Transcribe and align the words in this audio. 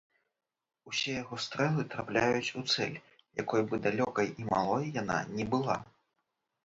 Усе 0.91 1.11
яго 1.23 1.35
стрэлы 1.47 1.83
трапляюць 1.91 2.53
у 2.61 2.63
цэль, 2.73 2.97
якой 3.43 3.61
бы 3.69 3.75
далёкай 3.87 4.27
і 4.39 4.51
малой 4.53 4.93
яна 5.01 5.19
ні 5.35 5.45
была. 5.53 5.77